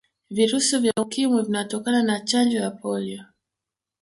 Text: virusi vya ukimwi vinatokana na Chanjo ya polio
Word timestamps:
virusi 0.29 0.77
vya 0.77 0.93
ukimwi 0.97 1.43
vinatokana 1.43 2.03
na 2.03 2.19
Chanjo 2.19 2.57
ya 2.57 2.71
polio 2.71 3.23